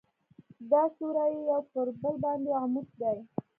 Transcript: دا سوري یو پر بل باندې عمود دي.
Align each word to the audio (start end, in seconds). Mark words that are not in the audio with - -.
دا 0.71 0.81
سوري 0.95 1.27
یو 1.49 1.59
پر 1.71 1.87
بل 2.01 2.15
باندې 2.23 2.49
عمود 2.61 2.87
دي. 2.99 3.15